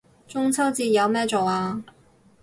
[0.27, 1.83] 中秋節有咩做啊